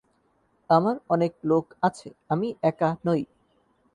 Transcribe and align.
আমার 0.69 0.95
অনেক 1.09 1.31
লোক 1.43 1.65
আছে, 1.81 2.09
আমি 2.29 2.47
একা 2.63 2.89
নই। 3.05 3.21